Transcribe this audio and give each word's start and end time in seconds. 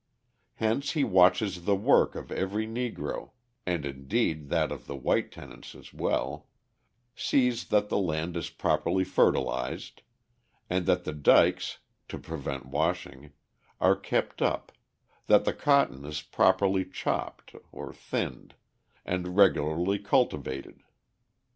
Hence 0.55 0.93
he 0.93 1.03
watches 1.03 1.65
the 1.65 1.75
work 1.75 2.15
of 2.15 2.31
every 2.31 2.65
Negro 2.65 3.33
(and 3.67 3.85
indeed 3.85 4.49
that 4.49 4.71
of 4.71 4.87
the 4.87 4.95
white 4.95 5.31
tenants 5.31 5.75
as 5.75 5.93
well) 5.93 6.47
sees 7.15 7.65
that 7.65 7.89
the 7.89 7.99
land 7.99 8.35
is 8.35 8.49
properly 8.49 9.03
fertilised, 9.03 10.01
and 10.71 10.87
that 10.87 11.03
the 11.03 11.13
dikes 11.13 11.77
(to 12.07 12.17
prevent 12.17 12.65
washing) 12.65 13.33
are 13.79 13.95
kept 13.95 14.41
up, 14.41 14.71
that 15.27 15.45
the 15.45 15.53
cotton 15.53 16.03
is 16.03 16.23
properly 16.23 16.83
chopped 16.83 17.53
(thinned) 17.93 18.55
and 19.05 19.37
regularly 19.37 19.99
cultivated. 19.99 20.81